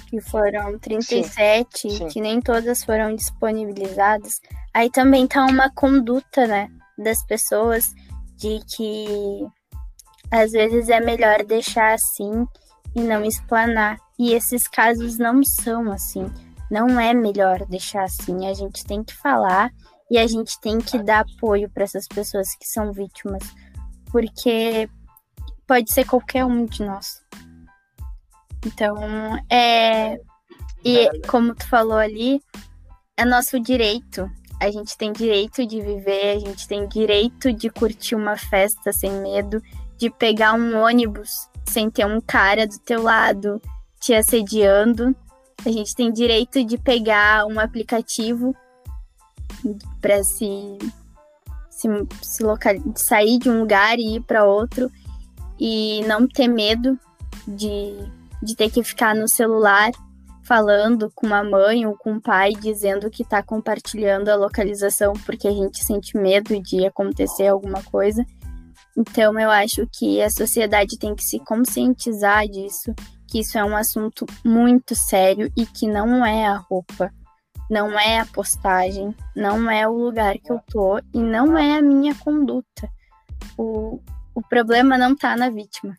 [0.08, 2.06] Que foram 37, sim, sim.
[2.06, 4.40] que nem todas foram disponibilizadas.
[4.72, 7.92] Aí também tá uma conduta, né, das pessoas
[8.36, 9.44] de que
[10.30, 12.46] às vezes é melhor deixar assim
[12.94, 13.98] e não explanar.
[14.18, 16.26] E esses casos não são assim.
[16.70, 18.46] Não é melhor deixar assim.
[18.46, 19.70] A gente tem que falar
[20.10, 23.42] e a gente tem que dar apoio para essas pessoas que são vítimas,
[24.10, 24.88] porque
[25.66, 27.22] pode ser qualquer um de nós.
[28.64, 28.96] Então,
[29.50, 30.18] é.
[30.84, 32.40] E como tu falou ali,
[33.16, 34.30] é nosso direito.
[34.60, 39.10] A gente tem direito de viver, a gente tem direito de curtir uma festa sem
[39.20, 39.60] medo,
[39.96, 41.30] de pegar um ônibus
[41.66, 43.60] sem ter um cara do teu lado
[44.00, 45.14] te assediando.
[45.64, 48.54] A gente tem direito de pegar um aplicativo
[50.00, 50.78] para se,
[51.70, 51.88] se,
[52.22, 54.90] se local, sair de um lugar e ir para outro
[55.58, 56.98] e não ter medo
[57.46, 57.96] de,
[58.42, 59.90] de ter que ficar no celular
[60.42, 65.48] falando com uma mãe ou com um pai dizendo que está compartilhando a localização porque
[65.48, 68.24] a gente sente medo de acontecer alguma coisa.
[68.96, 72.94] Então eu acho que a sociedade tem que se conscientizar disso,
[73.28, 77.12] que isso é um assunto muito sério e que não é a roupa
[77.70, 81.82] não é a postagem, não é o lugar que eu tô e não é a
[81.82, 82.88] minha conduta.
[83.56, 84.00] O,
[84.34, 85.96] o problema não tá na vítima.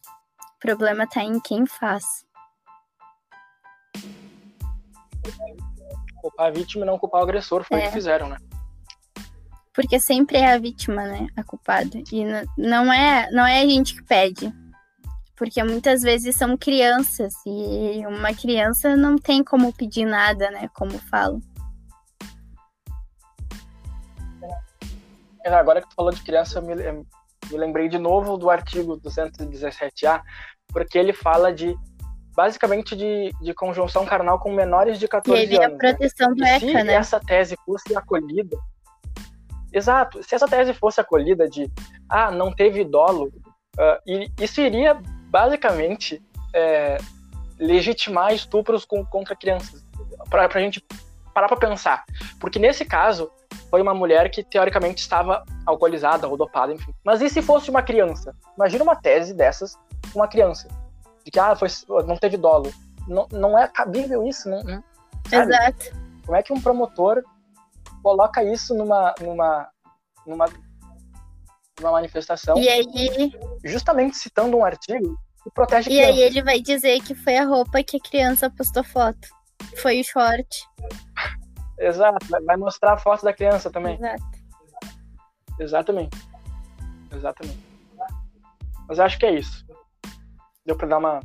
[0.57, 2.25] O problema tá em quem faz.
[6.21, 7.83] Culpar a vítima e não culpar o agressor, foi é.
[7.83, 8.37] o que fizeram, né?
[9.75, 12.01] Porque sempre é a vítima, né, a culpada.
[12.11, 12.23] E
[12.57, 14.51] não é, não é a gente que pede.
[15.35, 20.97] Porque muitas vezes são crianças e uma criança não tem como pedir nada, né, como
[21.09, 21.41] falo.
[25.45, 30.21] agora que tu falou de criança, eu me, me lembrei de novo do artigo 217A,
[30.67, 31.77] porque ele fala de
[32.35, 35.75] basicamente de, de conjunção carnal com menores de 14 e anos.
[35.75, 36.35] a proteção né?
[36.35, 36.93] do ECA, se né?
[36.93, 38.57] essa tese fosse acolhida,
[39.75, 41.69] exato, se essa tese fosse acolhida de
[42.09, 43.31] ah, não teve dolo,
[43.77, 44.97] uh, isso iria
[45.29, 46.23] basicamente
[46.53, 46.97] é,
[47.59, 49.83] legitimar estupros com, contra crianças.
[50.29, 50.83] Para a gente
[51.33, 52.05] parar para pensar.
[52.39, 53.29] Porque nesse caso,
[53.69, 56.93] foi uma mulher que teoricamente estava alcoolizada ou dopada, enfim.
[57.03, 58.33] Mas e se fosse uma criança?
[58.55, 59.75] Imagina uma tese dessas
[60.13, 60.69] com uma criança.
[61.25, 61.67] De que ah, foi,
[62.05, 62.71] não teve dolo.
[63.07, 64.83] Não, não é cabível isso, não, não
[65.29, 65.91] Exato.
[66.25, 67.23] Como é que um promotor
[68.05, 69.67] coloca isso numa, numa,
[70.27, 70.45] numa,
[71.79, 72.55] numa manifestação?
[72.55, 73.31] E aí.
[73.63, 77.83] Justamente citando um artigo que protege E aí ele vai dizer que foi a roupa
[77.83, 79.27] que a criança postou foto.
[79.81, 80.47] Foi o short.
[81.79, 83.95] Exato, vai mostrar a foto da criança também.
[83.95, 84.23] Exato.
[85.59, 86.17] Exatamente.
[87.11, 87.65] Exatamente.
[88.87, 89.65] Mas acho que é isso.
[90.63, 91.21] Deu pra dar uma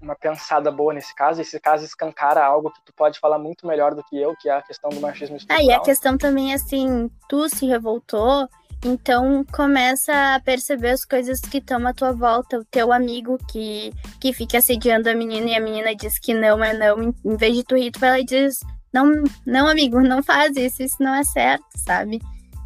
[0.00, 1.40] uma pensada boa nesse caso.
[1.40, 4.52] Esse caso escancara algo que tu pode falar muito melhor do que eu, que é
[4.52, 5.60] a questão do machismo estrutural.
[5.60, 8.48] Ah, e a questão também, assim, tu se revoltou,
[8.84, 12.58] então começa a perceber as coisas que estão à tua volta.
[12.58, 16.64] O teu amigo que, que fica assediando a menina e a menina diz que não
[16.64, 17.14] é não.
[17.24, 18.58] Em vez de tu rir, tu vai lá e diz:
[18.92, 22.20] Não, não, amigo, não faz isso, isso não é certo, sabe?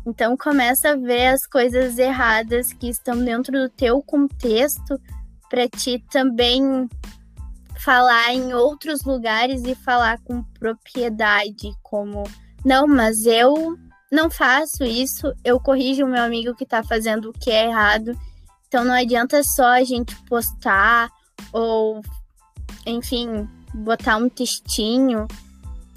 [0.07, 5.01] Então começa a ver as coisas erradas que estão dentro do teu contexto
[5.49, 6.89] para ti também
[7.77, 12.25] falar em outros lugares e falar com propriedade, como
[12.65, 13.79] não, mas eu
[14.11, 18.19] não faço isso, eu corrijo o meu amigo que tá fazendo o que é errado.
[18.67, 21.11] Então não adianta só a gente postar
[21.53, 22.01] ou,
[22.87, 25.27] enfim, botar um textinho.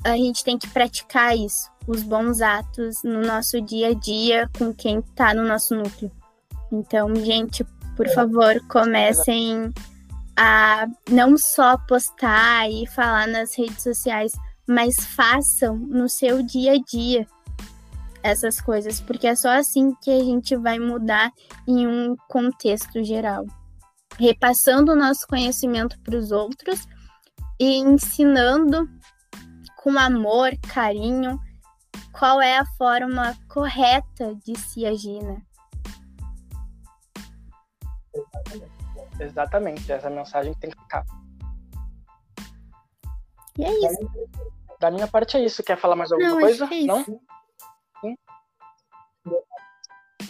[0.04, 4.74] A gente tem que praticar isso, os bons atos no nosso dia a dia com
[4.74, 6.12] quem tá no nosso núcleo.
[6.72, 7.64] Então, gente,
[7.96, 9.74] por favor, comecem
[10.38, 14.32] a não só postar e falar nas redes sociais,
[14.68, 17.28] mas façam no seu dia a dia
[18.22, 21.32] essas coisas, porque é só assim que a gente vai mudar
[21.68, 23.46] em um contexto geral.
[24.20, 26.88] Repassando o nosso conhecimento para os outros
[27.60, 28.88] e ensinando
[29.78, 31.40] com amor, carinho,
[32.12, 35.42] qual é a forma correta de se agir, né?
[38.14, 38.77] Exatamente,
[39.20, 41.04] essa mensagem tem que ficar.
[43.58, 44.12] E é isso.
[44.80, 45.64] Da minha parte é isso.
[45.64, 46.66] Quer falar mais alguma Não, coisa?
[46.66, 47.04] É Não?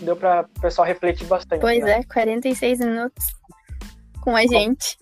[0.01, 1.61] deu para o pessoal refletir bastante.
[1.61, 1.99] Pois né?
[1.99, 3.25] é, 46 minutos
[4.21, 4.97] com a gente.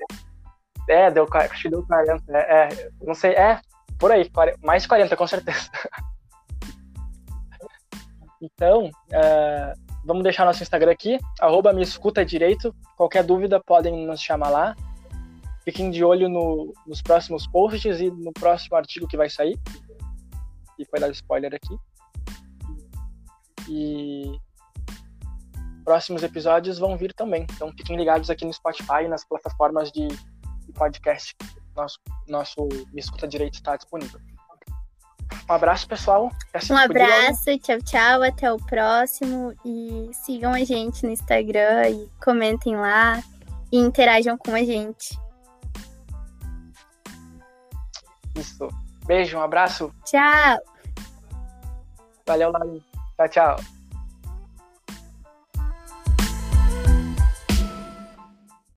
[0.88, 2.24] É, deu, acho que deu 40.
[2.30, 3.60] É, é, não sei, é,
[3.98, 4.30] por aí,
[4.64, 5.70] mais de 40, com certeza.
[8.42, 12.74] então, uh, vamos deixar nosso Instagram aqui, arroba me escuta direito.
[12.96, 14.76] Qualquer dúvida podem nos chamar lá.
[15.64, 19.60] Fiquem de olho no, nos próximos posts e no próximo artigo que vai sair.
[20.78, 21.76] E foi dar spoiler aqui.
[23.68, 24.40] E
[25.84, 27.48] próximos episódios vão vir também.
[27.54, 31.36] Então fiquem ligados aqui no Spotify e nas plataformas de, de podcast.
[31.76, 34.20] Nosso, nosso Me Escuta Direito está disponível.
[35.50, 36.32] Um abraço, pessoal.
[36.72, 38.24] Um abraço, tchau, tchau.
[38.24, 39.54] Até o próximo.
[39.64, 43.22] E sigam a gente no Instagram e comentem lá
[43.72, 45.20] e interajam com a gente.
[48.36, 48.68] Isso.
[49.06, 49.94] Beijo, um abraço.
[50.04, 50.58] Tchau.
[52.26, 52.84] Valeu, Lali.
[53.18, 53.75] Tchau, tchau.